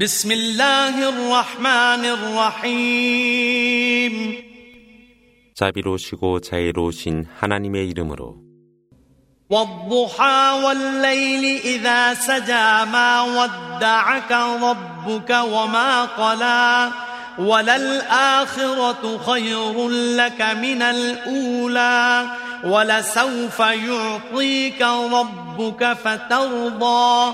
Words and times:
بسم 0.00 0.31
الله 0.31 1.09
الرحمن 1.09 2.05
الرحيم 2.71 4.13
자비로우시고 5.53 6.39
자애로우신 6.39 7.25
하나님의 7.39 7.89
이름으로 7.89 8.37
والضحى 9.49 10.61
والليل 10.63 11.61
إذا 11.65 12.13
سجى 12.13 12.85
ما 12.91 13.21
ودعك 13.21 14.31
ربك 14.31 15.29
وما 15.29 16.05
قلى 16.05 16.91
وللآخرة 17.39 19.17
خير 19.25 19.89
لك 19.89 20.41
من 20.41 20.81
الأولى 20.81 22.25
ولسوف 22.63 23.59
يعطيك 23.59 24.81
ربك 25.11 25.93
فترضى 25.93 27.33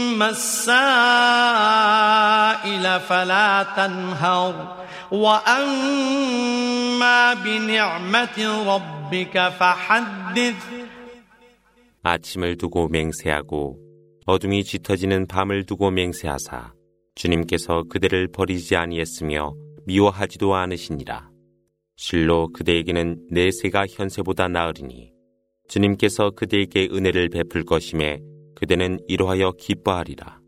السائل 0.22 0.60
فلا 3.00 3.66
تنهر 3.76 4.76
وأما 5.10 6.54
بنعمة 7.34 8.38
ربك 8.66 9.34
فحدث 9.58 10.56
아침을 12.02 12.56
두고 12.56 12.88
맹세하고 12.88 13.78
어둠이 14.26 14.64
짙어지는 14.64 15.26
밤을 15.26 15.64
두고 15.66 15.90
맹세하사 15.90 16.72
주님께서 17.14 17.84
그대를 17.88 18.28
버리지 18.28 18.76
아니했으며 18.76 19.54
미워하지도 19.86 20.54
않으시니라. 20.54 21.30
실로 21.96 22.48
그대에게는 22.52 23.28
내세가 23.30 23.86
현세보다 23.88 24.48
나으리니 24.48 25.12
주님께서 25.68 26.30
그대에게 26.30 26.88
은혜를 26.92 27.28
베풀 27.30 27.64
것임에 27.64 28.20
그대는 28.55 28.99
이러하여 29.07 29.53
기뻐하리라. 29.53 30.39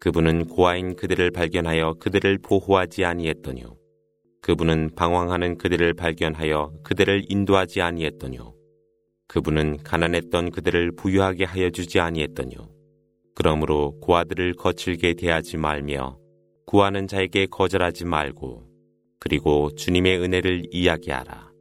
그분은 0.00 0.46
고아인 0.46 0.96
그대를 0.96 1.30
발견하여 1.30 1.94
그대를 1.94 2.38
보호하지 2.38 3.04
아니했더뇨. 3.04 3.76
그분은 4.42 4.90
방황하는 4.94 5.56
그대를 5.56 5.94
발견하여 5.94 6.74
그대를 6.82 7.24
인도하지 7.28 7.80
아니했더뇨. 7.80 8.54
그분은 9.28 9.78
가난했던 9.82 10.50
그들을 10.50 10.92
부유하게 10.92 11.44
하여 11.44 11.70
주지 11.70 12.00
아니했더뇨. 12.00 12.68
그러므로 13.34 13.98
고아들을 14.00 14.54
거칠게 14.54 15.14
대하지 15.14 15.56
말며 15.56 16.18
구하는 16.66 17.08
자에게 17.08 17.46
거절하지 17.46 18.04
말고 18.04 18.68
그리고 19.18 19.70
주님의 19.74 20.18
은혜를 20.18 20.64
이야기하라. 20.70 21.53